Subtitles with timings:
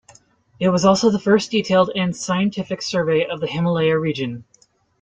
[0.59, 4.45] It was also the first detailed and scientific survey of the Himalaya region.